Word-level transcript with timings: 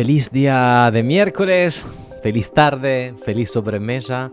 Feliz 0.00 0.30
día 0.30 0.90
de 0.90 1.02
miércoles, 1.02 1.84
feliz 2.22 2.50
tarde, 2.52 3.12
feliz 3.22 3.50
sobremesa, 3.50 4.30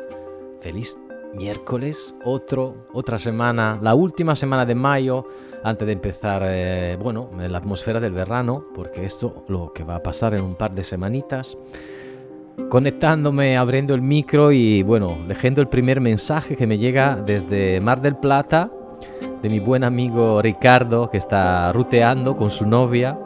feliz 0.62 0.98
miércoles, 1.36 2.16
otro, 2.24 2.88
otra 2.94 3.20
semana, 3.20 3.78
la 3.82 3.94
última 3.94 4.34
semana 4.38 4.66
de 4.66 4.76
mayo, 4.76 5.26
antes 5.66 5.86
de 5.86 5.92
empezar, 5.92 6.42
eh, 6.46 6.98
bueno, 6.98 7.30
la 7.38 7.58
atmósfera 7.58 8.00
del 8.00 8.14
verano, 8.14 8.68
porque 8.74 9.04
esto 9.04 9.44
lo 9.50 9.74
que 9.74 9.84
va 9.84 9.98
a 9.98 10.04
pasar 10.04 10.36
en 10.36 10.42
un 10.46 10.56
par 10.56 10.72
de 10.72 10.86
semanitas. 10.86 11.58
Conectándome, 12.70 13.58
abriendo 13.58 13.94
el 13.94 14.02
micro 14.02 14.54
y 14.54 14.84
bueno, 14.84 15.18
leyendo 15.28 15.60
el 15.60 15.68
primer 15.68 16.00
mensaje 16.00 16.56
que 16.56 16.66
me 16.66 16.78
llega 16.78 17.18
desde 17.18 17.82
Mar 17.82 18.02
del 18.02 18.16
Plata, 18.16 18.72
de 19.42 19.50
mi 19.50 19.60
buen 19.60 19.84
amigo 19.84 20.42
Ricardo, 20.42 21.10
que 21.10 21.18
está 21.18 21.74
ruteando 21.74 22.38
con 22.38 22.50
su 22.50 22.66
novia 22.66 23.20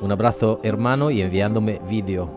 un 0.00 0.12
abrazo 0.12 0.60
hermano 0.62 1.10
y 1.10 1.22
enviándome 1.22 1.80
vídeo. 1.88 2.28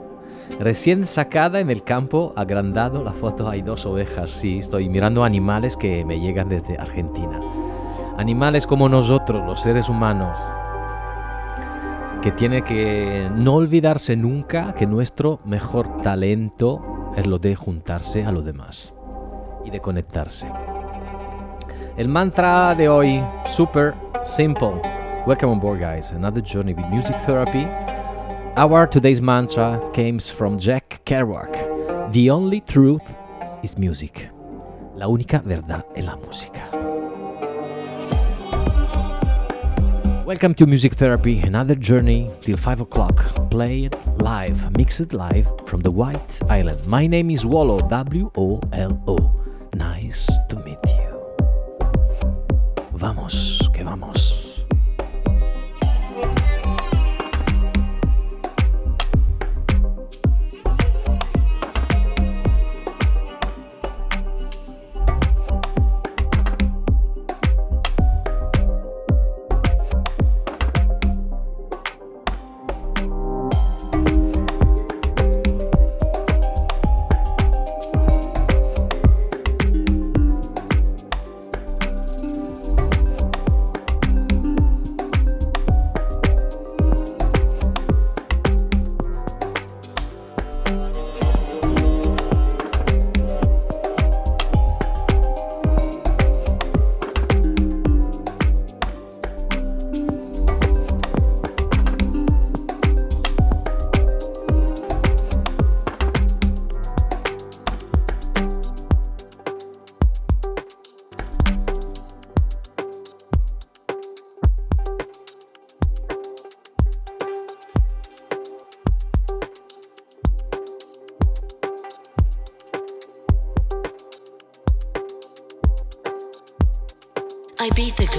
Recién 0.60 1.08
sacada 1.08 1.60
en 1.60 1.70
el 1.70 1.84
campo, 1.84 2.34
agrandado 2.36 3.04
la 3.04 3.14
foto, 3.14 3.50
hay 3.50 3.62
dos 3.62 3.86
ovejas. 3.86 4.30
Sí, 4.30 4.60
estoy 4.60 4.90
mirando 4.90 5.24
animales 5.24 5.78
que 5.78 6.04
me 6.06 6.20
llegan 6.20 6.50
desde 6.50 6.78
Argentina. 6.78 7.40
Animales 8.18 8.68
como 8.68 8.90
nosotros, 8.90 9.44
los 9.46 9.62
seres 9.62 9.90
humanos, 9.90 10.38
que 12.22 12.32
tiene 12.32 12.64
que 12.64 13.30
no 13.34 13.56
olvidarse 13.56 14.16
nunca 14.16 14.74
que 14.74 14.86
nuestro 14.86 15.40
mejor 15.46 16.02
talento 16.02 17.14
es 17.16 17.26
lo 17.26 17.40
de 17.40 17.56
juntarse 17.56 18.26
a 18.26 18.32
lo 18.32 18.42
demás 18.42 18.94
y 19.66 19.72
de 19.72 19.80
conectarse. 19.80 20.48
El 21.98 22.08
mantra 22.08 22.76
de 22.76 22.88
hoy, 22.88 23.24
super 23.50 23.94
simple. 24.24 25.01
Welcome 25.28 25.52
on 25.52 25.60
board, 25.60 25.80
guys. 25.80 26.10
Another 26.10 26.42
journey 26.42 26.74
with 26.74 26.90
music 26.90 27.16
therapy. 27.28 27.68
Our 28.58 28.88
today's 28.88 29.22
mantra 29.22 29.80
comes 29.94 30.32
from 30.32 30.58
Jack 30.58 31.00
Kerouac. 31.06 32.12
The 32.12 32.32
only 32.32 32.62
truth 32.62 33.04
is 33.62 33.78
music. 33.78 34.32
La 34.96 35.06
única 35.06 35.44
verdad 35.46 35.86
es 35.96 36.06
la 36.06 36.16
música. 36.16 36.68
Welcome 40.26 40.56
to 40.56 40.66
Music 40.66 40.96
Therapy, 40.96 41.40
another 41.42 41.76
journey 41.76 42.32
till 42.42 42.58
5 42.58 42.82
o'clock. 42.82 43.52
Play 43.52 43.86
it 43.86 43.96
live, 44.18 44.76
mix 44.76 45.00
it 45.02 45.14
live 45.14 45.48
from 45.68 45.82
the 45.82 45.92
White 45.92 46.42
Island. 46.50 46.88
My 46.88 47.06
name 47.06 47.30
is 47.30 47.46
Wolo, 47.46 47.78
W 47.90 48.32
O 48.36 48.60
L 48.74 49.00
O. 49.08 49.18
Nice 49.76 50.28
to 50.50 50.56
meet 50.66 50.80
you. 50.88 51.14
Vamos, 52.94 53.70
que 53.72 53.84
vamos. 53.84 54.41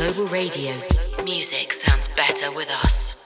Global 0.02 0.26
Radio. 0.32 0.74
Music 1.22 1.72
sounds 1.72 2.08
better 2.08 2.50
with 2.56 2.68
us. 2.82 3.21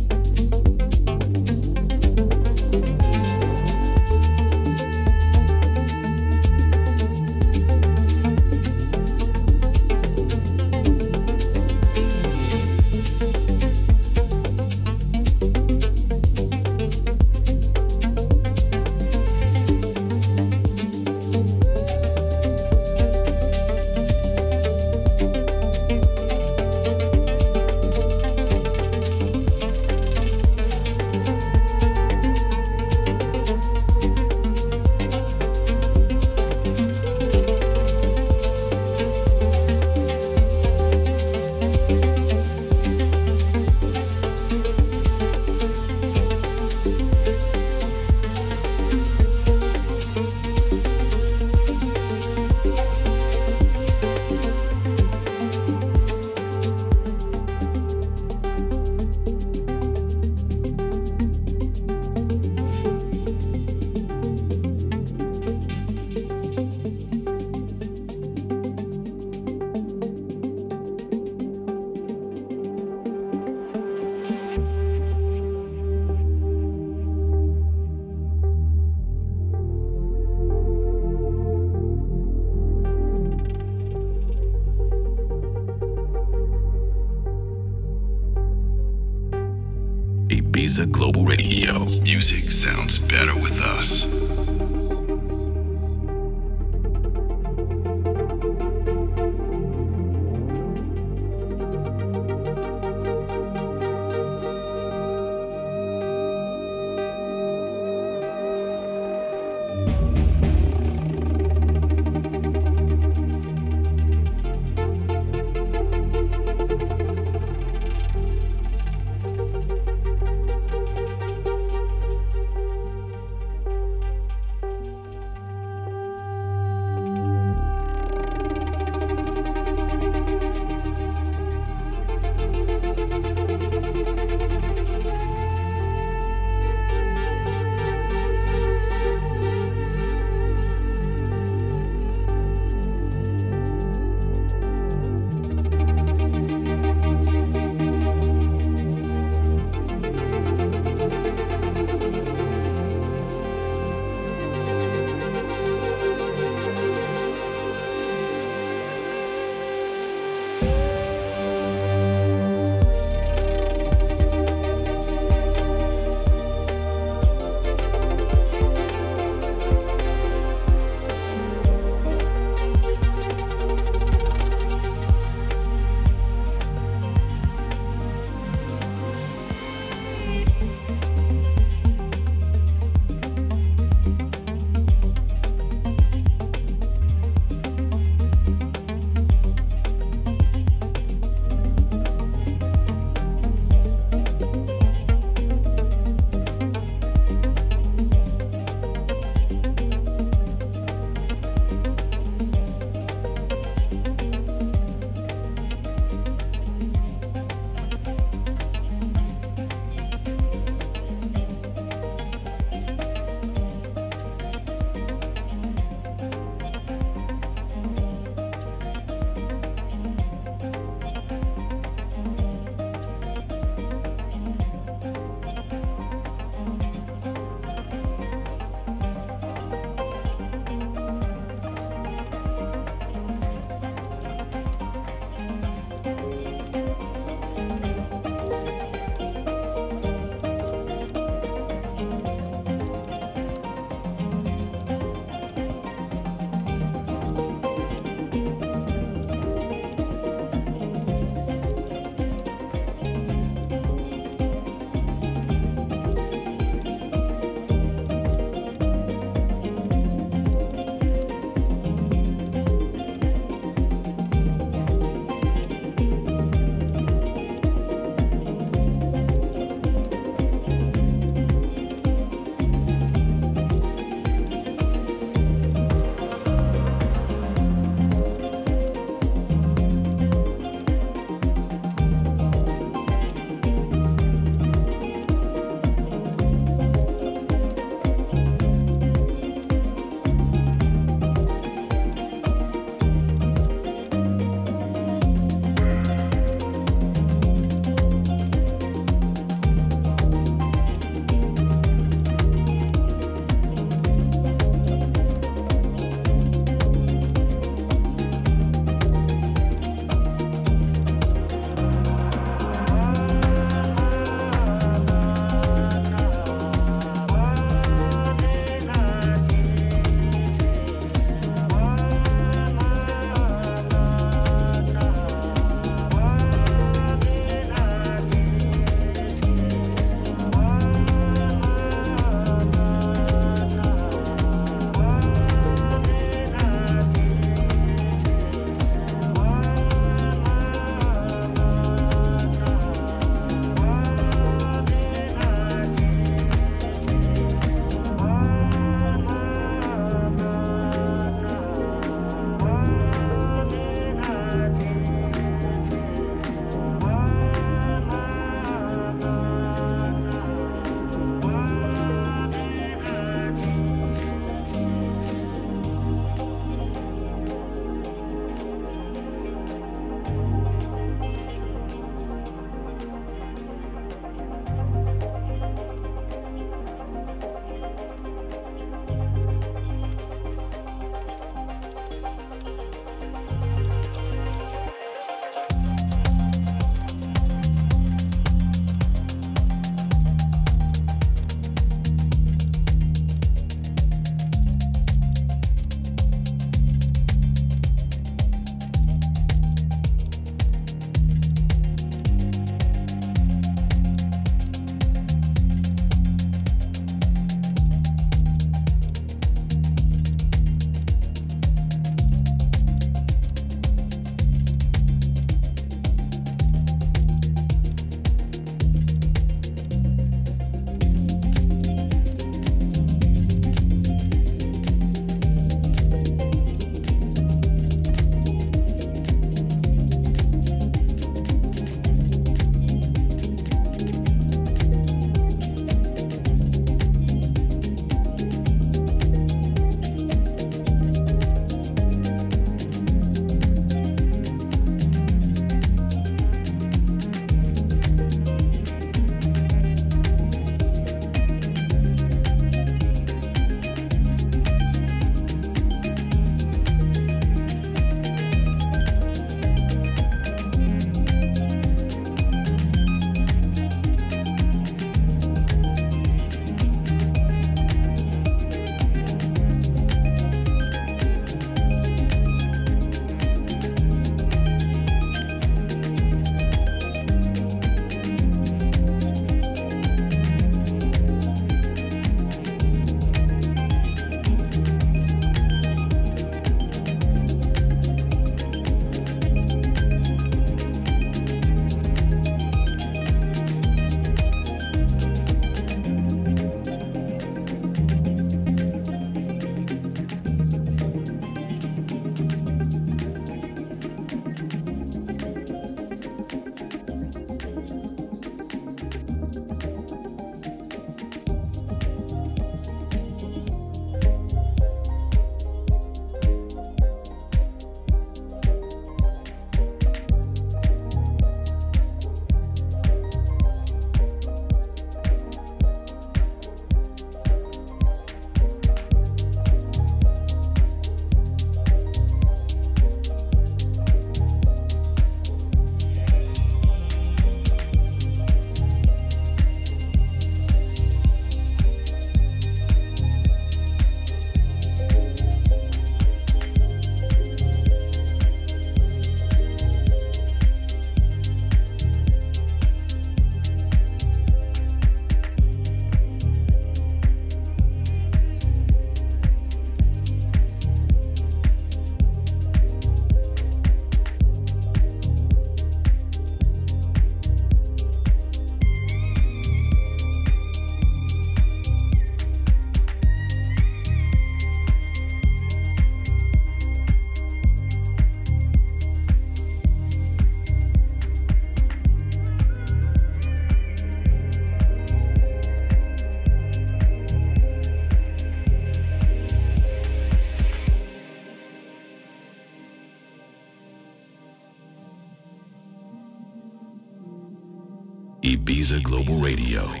Global 599.23 599.39
Radio. 599.39 600.00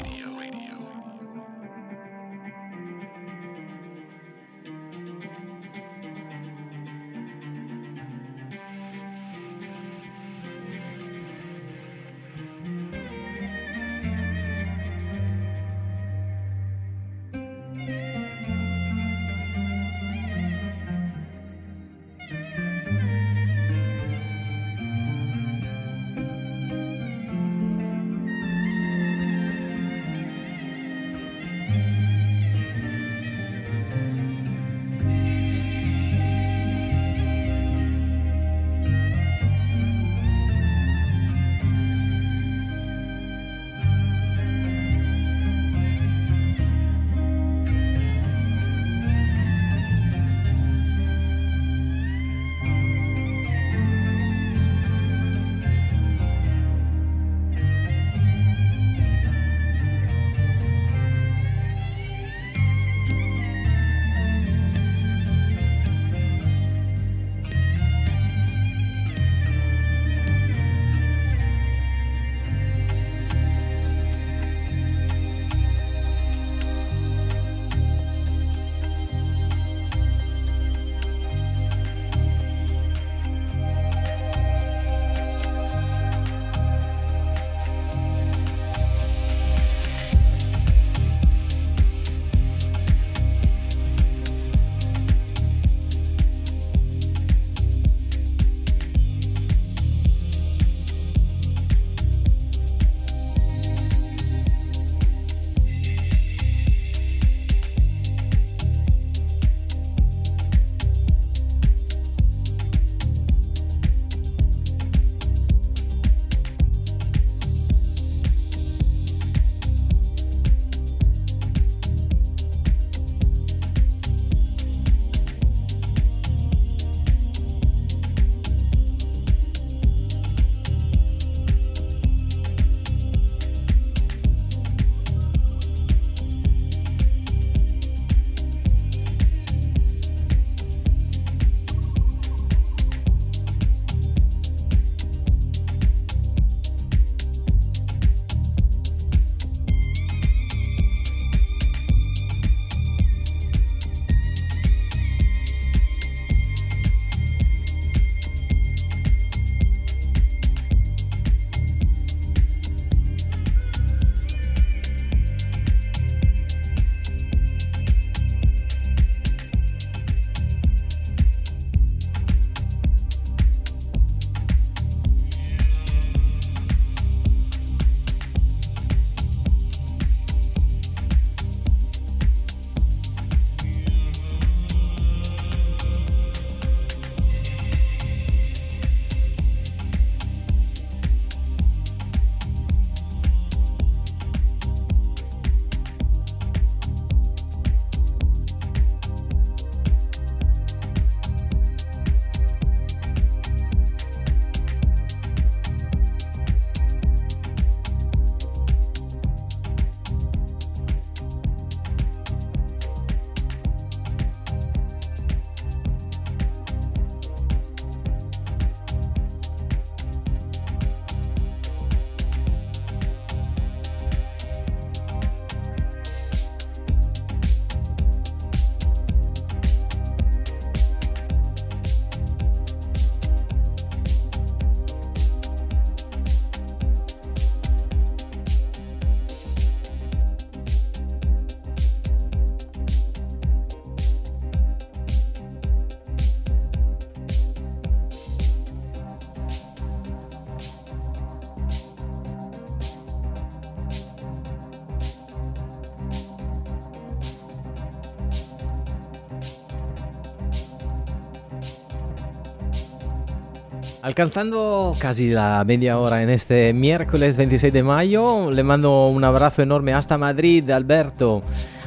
Alcanzando 264.03 264.95
casi 264.97 265.29
la 265.29 265.63
media 265.63 265.99
hora 265.99 266.23
en 266.23 266.31
este 266.31 266.73
miércoles 266.73 267.37
26 267.37 267.71
de 267.71 267.83
mayo, 267.83 268.49
le 268.49 268.63
mando 268.63 269.05
un 269.05 269.23
abrazo 269.23 269.61
enorme 269.61 269.93
hasta 269.93 270.17
Madrid, 270.17 270.67
Alberto, 270.71 271.43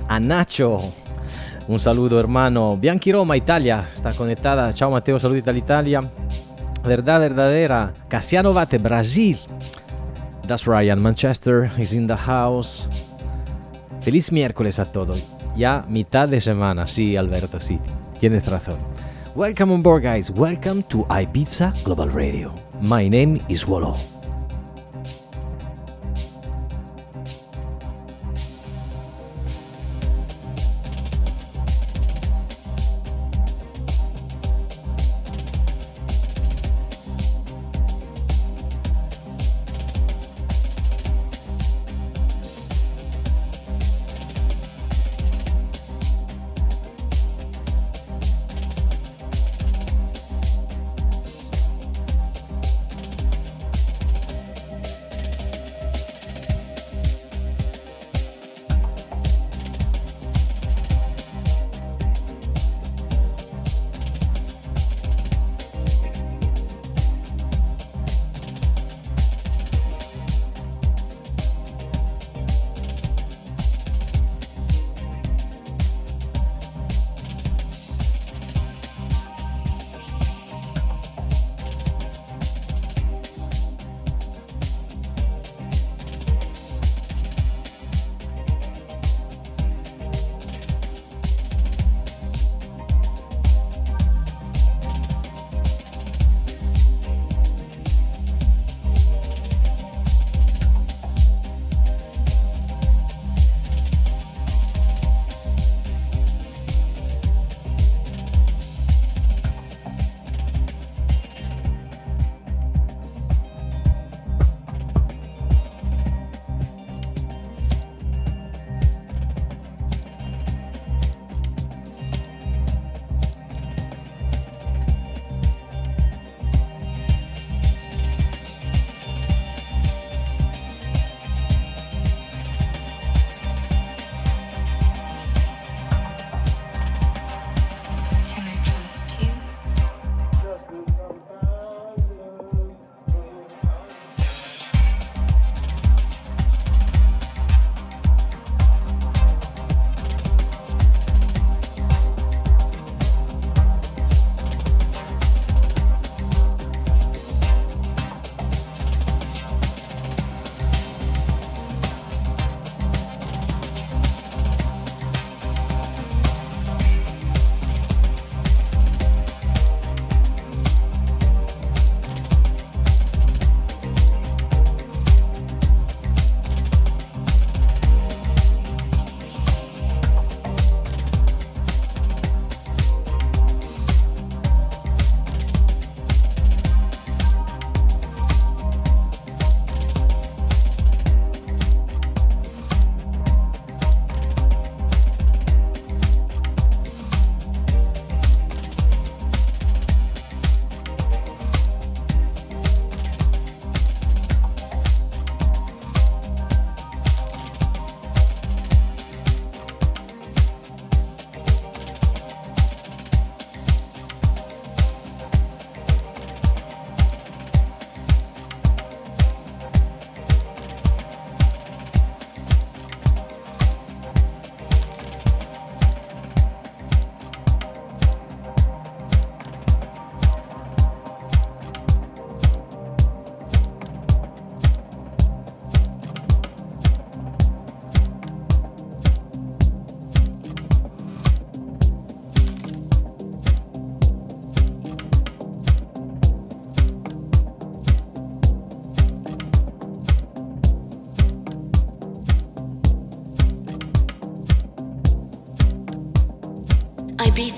a 0.08 0.20
Nacho. 0.20 0.78
Un 1.66 1.80
saludo 1.80 2.20
hermano. 2.20 2.76
Bianchi 2.76 3.10
Roma, 3.10 3.36
Italia, 3.36 3.82
está 3.92 4.12
conectada. 4.12 4.72
Ciao 4.72 4.92
Matteo, 4.92 5.18
saludos 5.18 5.56
Italia. 5.56 6.02
Verdad 6.84 7.18
verdadera. 7.18 7.92
Cassiano 8.08 8.52
Vate, 8.52 8.78
Brasil. 8.78 9.38
That's 10.46 10.66
Ryan, 10.66 11.02
Manchester 11.02 11.68
is 11.78 11.92
in 11.92 12.06
the 12.06 12.16
house. 12.16 12.88
Feliz 14.02 14.30
miércoles 14.30 14.78
a 14.78 14.84
todos. 14.84 15.26
Ya 15.56 15.82
mitad 15.88 16.28
de 16.28 16.40
semana, 16.40 16.86
sí 16.86 17.16
Alberto, 17.16 17.60
sí. 17.60 17.76
Tienes 18.20 18.46
razón. 18.46 18.93
Welcome 19.34 19.72
on 19.72 19.82
board, 19.82 20.04
guys. 20.04 20.30
Welcome 20.30 20.84
to 20.84 20.98
Ibiza 21.10 21.84
Global 21.84 22.08
Radio. 22.08 22.54
My 22.82 23.08
name 23.08 23.40
is 23.48 23.66
Wolo. 23.66 24.13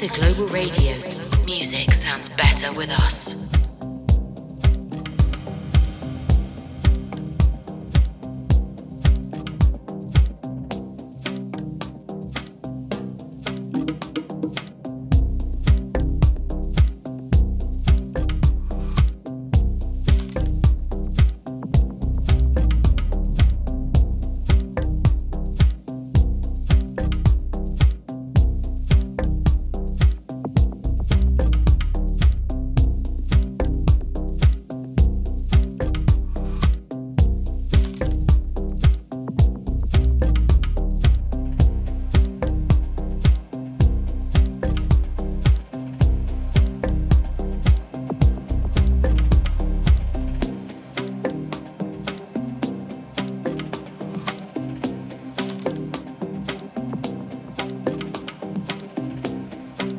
The 0.07 0.21
global 0.21 0.47
radio, 0.47 0.95
music 1.45 1.93
sounds 1.93 2.29
better 2.29 2.73
with 2.75 2.91
us. 2.91 3.46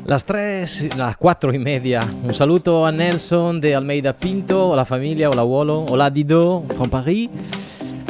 Las 0.08 0.26
tres, 0.26 0.96
las 0.96 1.18
cuatro 1.18 1.54
y 1.54 1.60
media. 1.60 2.00
Un 2.24 2.34
saluto 2.34 2.86
a 2.86 2.94
Nelson 2.94 3.60
de 3.60 3.76
Almeida 3.76 4.14
Pinto, 4.14 4.70
hola 4.70 4.86
familia, 4.86 5.30
hola 5.30 5.42
abuelo, 5.42 5.86
hola 5.90 6.10
Dido 6.10 6.64
from 6.78 6.90
Paris, 6.90 7.30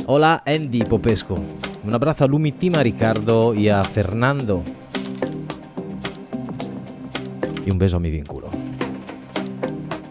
hola 0.05 0.43
Andy 0.45 0.83
Popesco. 0.83 1.33
Un 1.83 1.95
abrazo 1.95 2.25
a 2.25 2.27
Lumitima, 2.27 2.81
a 2.81 2.83
Ricardo 2.83 3.55
y 3.55 3.69
a 3.69 3.83
Fernando. 3.83 4.61
Y 7.65 7.71
un 7.71 7.79
beso 7.79 7.97
a 7.97 7.99
mi 7.99 8.11
vínculo. 8.11 8.51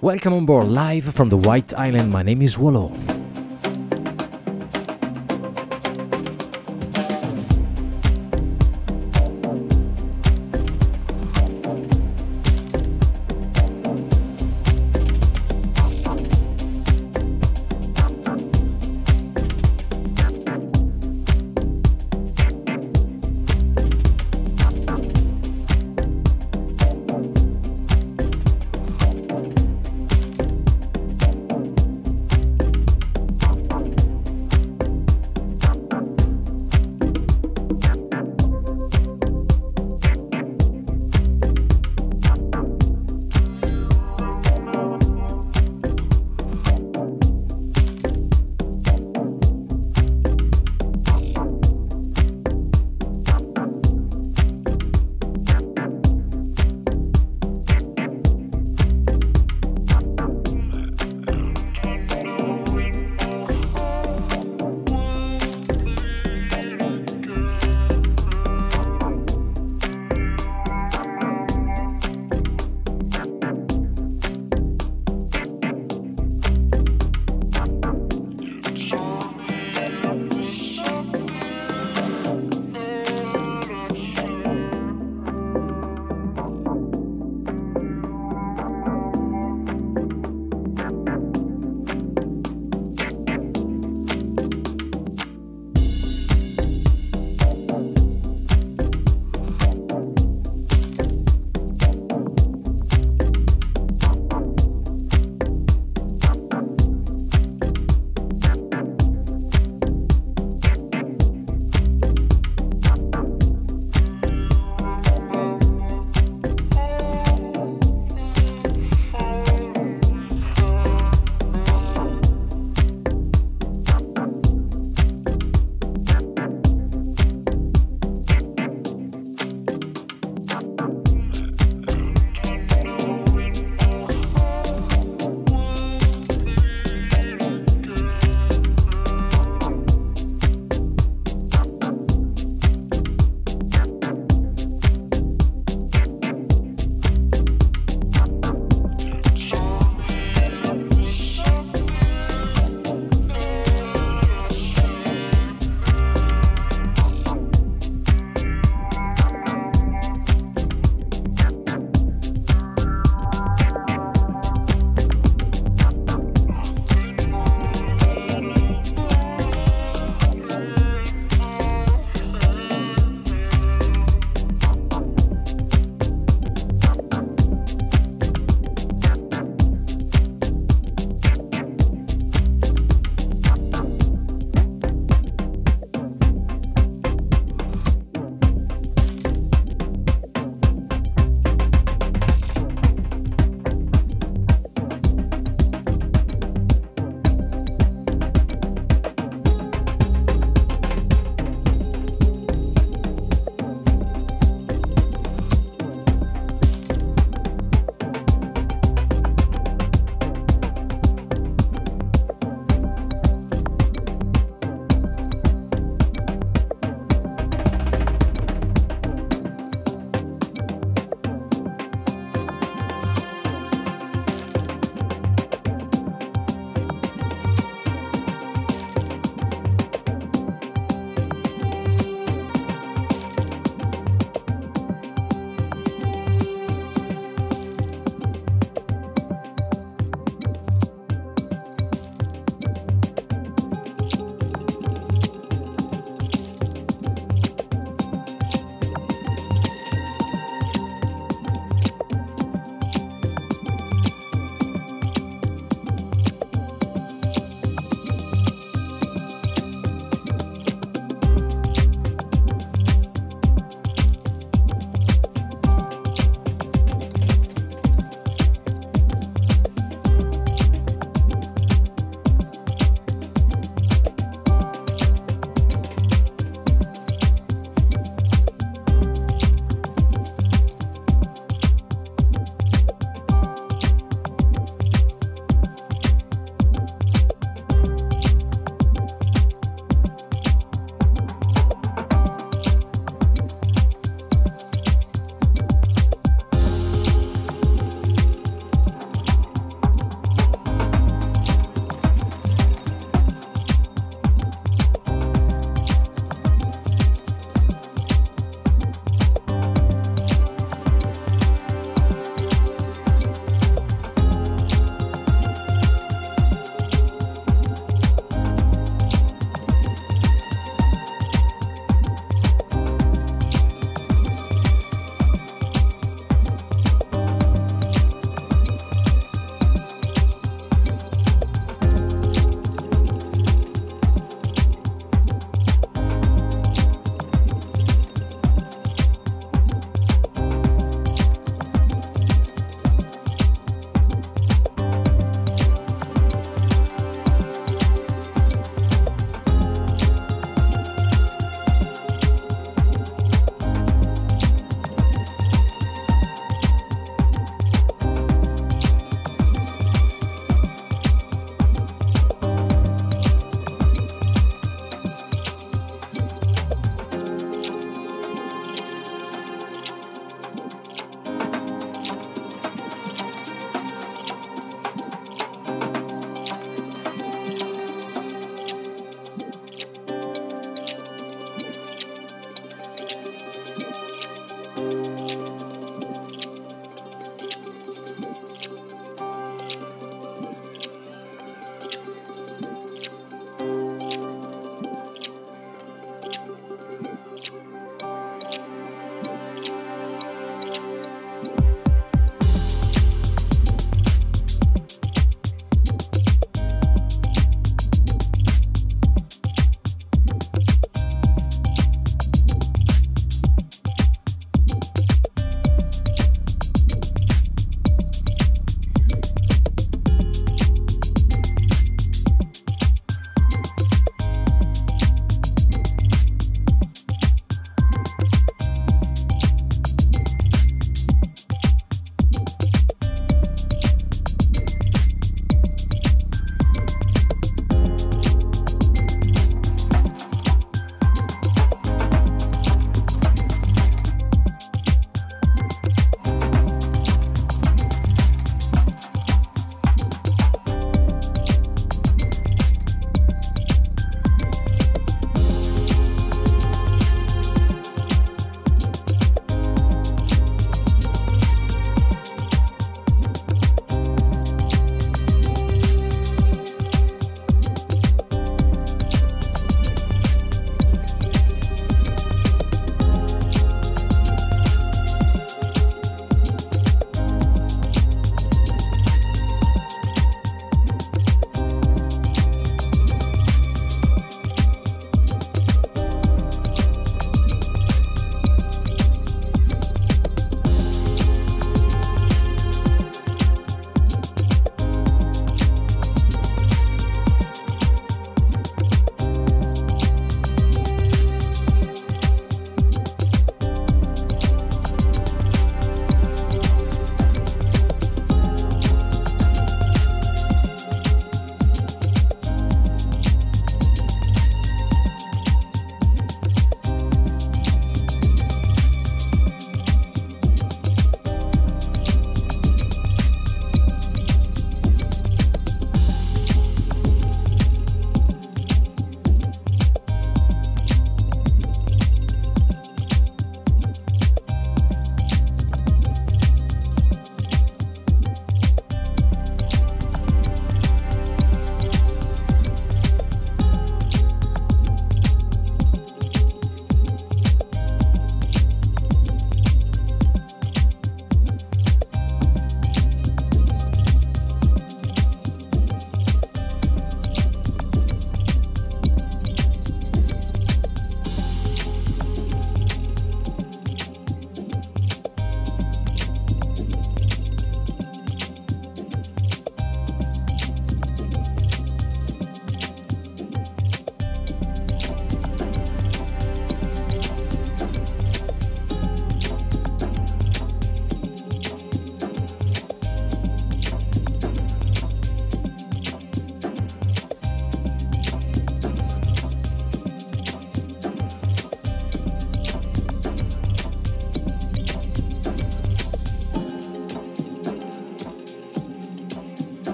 Welcome 0.00 0.38
on 0.38 0.46
board 0.46 0.68
live 0.70 1.12
from 1.12 1.28
the 1.28 1.36
White 1.36 1.76
Island. 1.76 2.10
My 2.10 2.24
name 2.24 2.42
is 2.46 2.56
Wallow. 2.56 2.92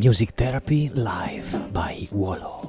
Music 0.00 0.30
Therapy 0.32 0.88
Live 0.88 1.74
by 1.74 2.08
Wolo. 2.10 2.59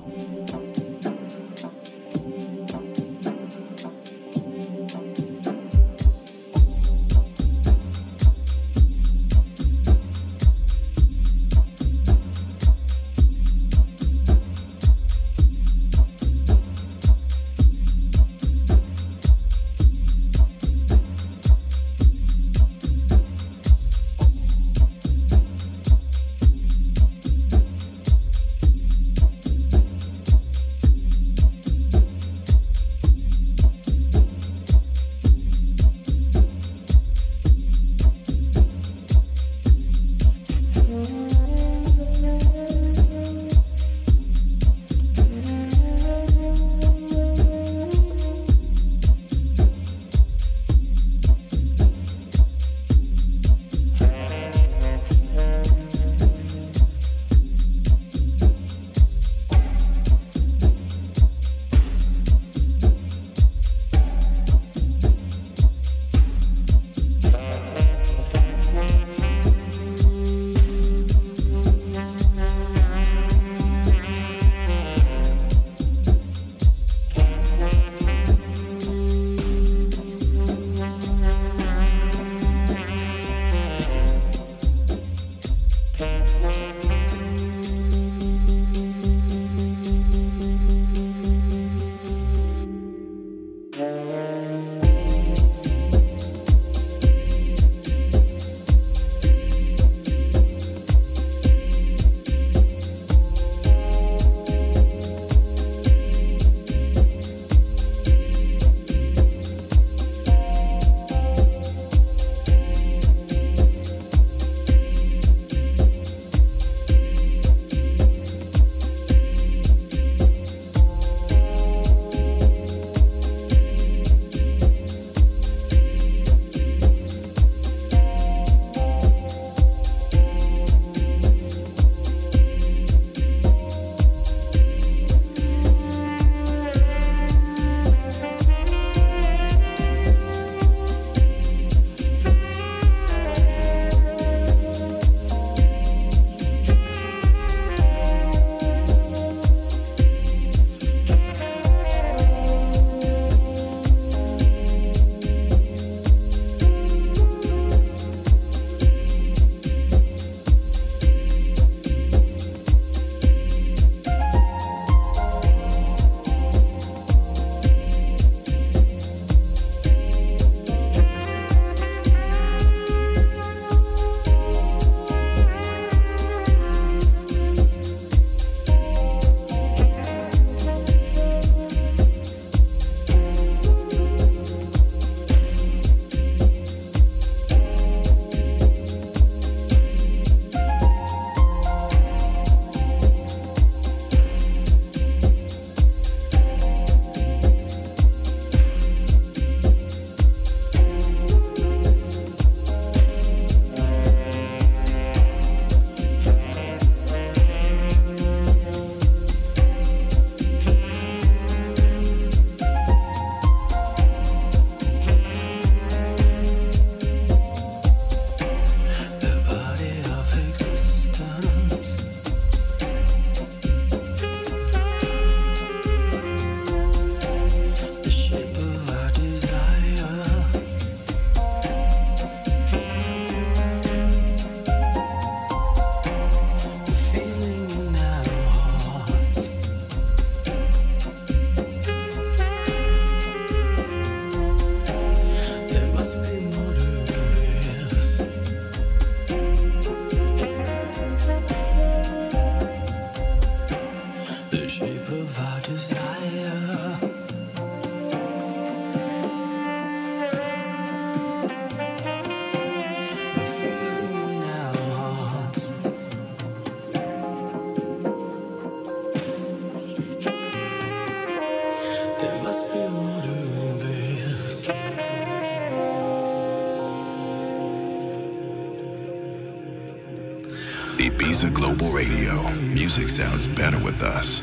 Music 282.97 283.07
sounds 283.07 283.47
better 283.47 283.79
with 283.79 284.03
us. 284.03 284.40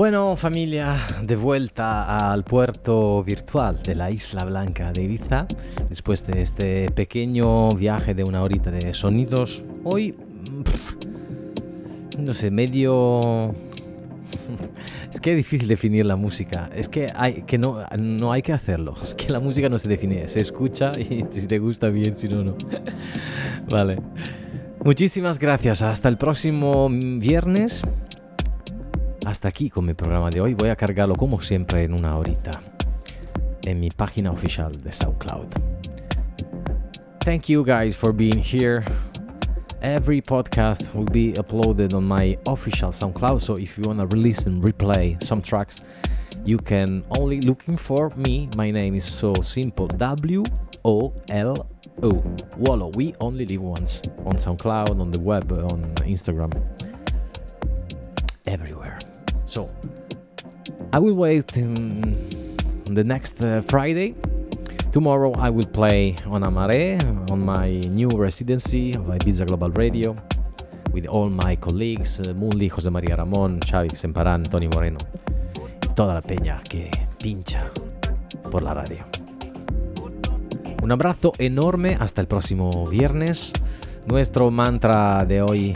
Bueno, 0.00 0.34
familia, 0.34 0.96
de 1.22 1.36
vuelta 1.36 2.16
al 2.32 2.42
puerto 2.42 3.22
virtual 3.22 3.82
de 3.82 3.94
la 3.94 4.10
Isla 4.10 4.46
Blanca 4.46 4.92
de 4.92 5.02
Ibiza, 5.02 5.46
después 5.90 6.24
de 6.24 6.40
este 6.40 6.90
pequeño 6.90 7.68
viaje 7.72 8.14
de 8.14 8.24
una 8.24 8.42
horita 8.42 8.70
de 8.70 8.94
sonidos. 8.94 9.62
Hoy, 9.84 10.14
no 12.18 12.32
sé, 12.32 12.50
medio... 12.50 13.54
Es 15.12 15.20
que 15.20 15.32
es 15.32 15.36
difícil 15.36 15.68
definir 15.68 16.06
la 16.06 16.16
música. 16.16 16.70
Es 16.74 16.88
que, 16.88 17.06
hay, 17.14 17.42
que 17.42 17.58
no, 17.58 17.84
no 17.98 18.32
hay 18.32 18.40
que 18.40 18.54
hacerlo. 18.54 18.94
Es 19.02 19.14
que 19.14 19.30
la 19.30 19.40
música 19.40 19.68
no 19.68 19.76
se 19.76 19.90
define. 19.90 20.26
Se 20.28 20.40
escucha 20.40 20.92
y 20.98 21.26
si 21.30 21.46
te 21.46 21.58
gusta 21.58 21.90
bien, 21.90 22.16
si 22.16 22.26
no, 22.26 22.42
no. 22.42 22.54
Vale. 23.70 23.98
Muchísimas 24.82 25.38
gracias. 25.38 25.82
Hasta 25.82 26.08
el 26.08 26.16
próximo 26.16 26.88
viernes. 26.88 27.82
Hasta 29.26 29.48
aquí 29.48 29.70
con 29.70 29.84
mi 29.84 29.94
programa 29.94 30.30
de 30.30 30.40
hoy. 30.40 30.54
Voy 30.54 30.70
a 30.70 30.76
cargarlo 30.76 31.14
como 31.14 31.40
siempre 31.40 31.84
en 31.84 31.92
una 31.92 32.16
horita 32.16 32.50
en 33.66 33.78
mi 33.78 33.90
página 33.90 34.30
oficial 34.30 34.72
de 34.72 34.90
SoundCloud. 34.90 35.46
Thank 37.20 37.48
you 37.48 37.62
guys 37.62 37.94
for 37.94 38.12
being 38.12 38.38
here. 38.38 38.82
Every 39.82 40.20
podcast 40.20 40.94
will 40.94 41.04
be 41.04 41.32
uploaded 41.34 41.94
on 41.94 42.04
my 42.04 42.38
official 42.46 42.90
SoundCloud. 42.90 43.40
So 43.40 43.56
if 43.56 43.78
you 43.78 43.84
want 43.84 44.00
to 44.00 44.06
release 44.16 44.46
and 44.46 44.62
replay 44.62 45.22
some 45.22 45.42
tracks, 45.42 45.84
you 46.44 46.56
can 46.58 47.04
only 47.18 47.40
looking 47.42 47.76
for 47.76 48.10
me. 48.16 48.48
My 48.56 48.70
name 48.70 48.94
is 48.94 49.04
so 49.04 49.34
simple. 49.42 49.86
W 49.86 50.44
O 50.84 51.12
L 51.28 51.66
O. 52.02 52.22
Wallow. 52.56 52.90
We 52.94 53.14
only 53.20 53.44
live 53.44 53.62
once 53.62 54.02
on 54.24 54.36
SoundCloud, 54.36 54.98
on 54.98 55.10
the 55.10 55.20
web, 55.20 55.52
on 55.52 55.94
Instagram, 56.06 56.52
everywhere. 58.46 58.98
So 59.50 59.66
I 60.92 61.00
will 61.00 61.14
wait 61.14 61.48
the 61.48 63.02
next 63.02 63.42
uh, 63.42 63.62
Friday. 63.62 64.14
Tomorrow 64.92 65.34
I 65.38 65.50
will 65.50 65.66
play 65.66 66.14
on 66.26 66.44
Amare 66.44 67.00
on 67.32 67.44
my 67.44 67.80
new 67.90 68.10
residency 68.10 68.94
of 68.94 69.10
Ibiza 69.10 69.48
Global 69.48 69.70
Radio 69.70 70.14
with 70.92 71.06
all 71.06 71.28
my 71.28 71.56
colleagues, 71.56 72.20
uh, 72.20 72.32
Mulli, 72.34 72.70
José 72.70 72.90
María 72.90 73.16
Ramón, 73.16 73.58
Xavi 73.58 73.90
Semparán, 73.90 74.44
Tony 74.44 74.68
Moreno 74.68 74.98
toda 75.96 76.14
la 76.14 76.22
peña 76.22 76.62
que 76.62 76.88
pincha 77.20 77.72
por 78.52 78.62
la 78.62 78.72
radio. 78.72 79.04
Un 80.80 80.92
abrazo 80.92 81.32
enorme 81.38 81.96
hasta 81.98 82.20
el 82.20 82.28
próximo 82.28 82.86
viernes. 82.86 83.52
Nuestro 84.06 84.52
mantra 84.52 85.24
de 85.26 85.42
hoy 85.42 85.74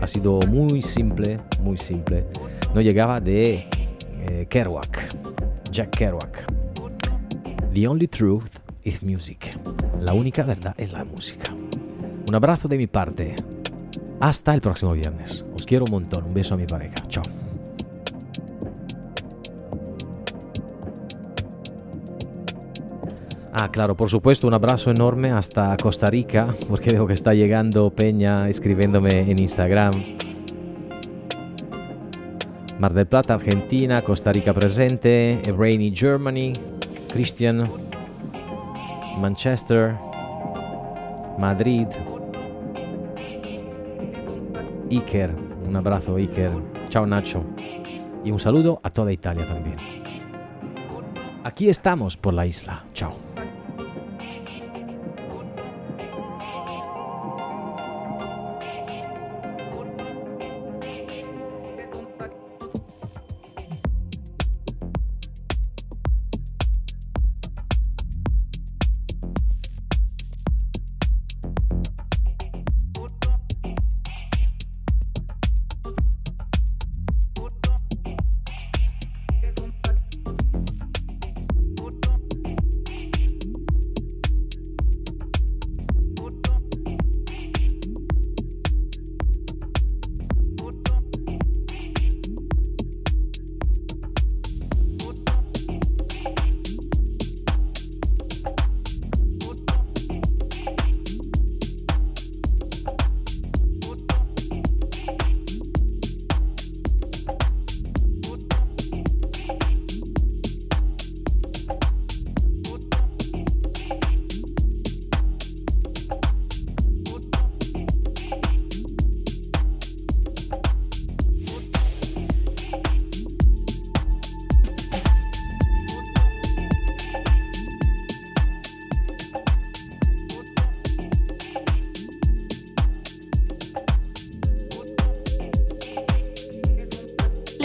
ha 0.00 0.08
sido 0.08 0.40
muy 0.48 0.82
simple, 0.82 1.38
muy 1.60 1.78
simple. 1.78 2.26
No 2.76 2.82
llegaba 2.82 3.22
de 3.22 3.70
eh, 4.28 4.46
Kerouac, 4.50 5.08
Jack 5.70 5.96
Kerouac. 5.96 6.44
The 7.72 7.88
only 7.88 8.06
truth 8.06 8.58
is 8.84 9.02
music. 9.02 9.58
La 10.02 10.12
única 10.12 10.42
verdad 10.42 10.74
es 10.76 10.92
la 10.92 11.02
música. 11.02 11.54
Un 12.28 12.34
abrazo 12.34 12.68
de 12.68 12.76
mi 12.76 12.86
parte. 12.86 13.34
Hasta 14.20 14.52
el 14.52 14.60
próximo 14.60 14.92
viernes. 14.92 15.42
Os 15.54 15.64
quiero 15.64 15.86
un 15.86 15.90
montón. 15.90 16.24
Un 16.26 16.34
beso 16.34 16.52
a 16.52 16.58
mi 16.58 16.66
pareja. 16.66 16.96
Chao. 17.08 17.22
Ah, 23.54 23.70
claro, 23.72 23.96
por 23.96 24.10
supuesto, 24.10 24.46
un 24.46 24.52
abrazo 24.52 24.90
enorme 24.90 25.32
hasta 25.32 25.74
Costa 25.78 26.08
Rica, 26.08 26.54
porque 26.68 26.90
veo 26.90 27.06
que 27.06 27.14
está 27.14 27.32
llegando 27.32 27.88
Peña 27.88 28.50
escribiéndome 28.50 29.30
en 29.30 29.40
Instagram. 29.40 29.92
Mar 32.78 32.92
del 32.92 33.06
Plata, 33.06 33.34
Argentina, 33.34 34.02
Costa 34.02 34.32
Rica 34.32 34.52
presente, 34.52 35.40
Rainy 35.56 35.92
Germany, 35.94 36.52
Christian, 37.10 37.70
Manchester, 39.18 39.96
Madrid, 41.38 41.86
Iker, 44.90 45.30
un 45.66 45.76
abrazo 45.76 46.16
Iker, 46.16 46.52
chao 46.90 47.06
Nacho 47.06 47.44
y 48.24 48.30
un 48.30 48.38
saludo 48.38 48.80
a 48.82 48.90
toda 48.90 49.10
Italia 49.10 49.46
también. 49.46 49.76
Aquí 51.44 51.68
estamos 51.70 52.16
por 52.16 52.34
la 52.34 52.44
isla, 52.44 52.84
chao. 52.92 53.25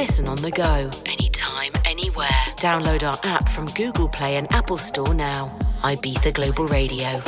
Listen 0.02 0.28
on 0.28 0.38
the 0.38 0.50
go, 0.50 0.90
anytime, 1.06 1.72
anywhere. 1.86 2.42
Download 2.56 3.04
our 3.04 3.20
app 3.24 3.48
from 3.48 3.68
Google 3.68 4.10
Play 4.10 4.38
and 4.38 4.52
Apple 4.52 4.78
Store 4.78 5.14
now. 5.14 5.56
Ibiza 5.84 6.34
Global 6.34 6.66
Radio. 6.66 7.22